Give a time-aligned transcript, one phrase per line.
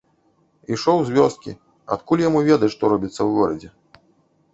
[0.75, 1.51] Ішоў з вёскі,
[1.95, 3.69] адкуль яму ведаць, што робіцца ў горадзе.